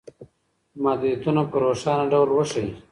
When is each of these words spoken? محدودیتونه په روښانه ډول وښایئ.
محدودیتونه 0.83 1.41
په 1.49 1.55
روښانه 1.63 2.05
ډول 2.11 2.29
وښایئ. 2.31 2.69